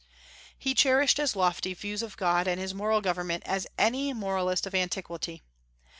[0.57, 4.73] He cherished as lofty views of God and his moral government as any moralist of
[4.73, 5.43] antiquity.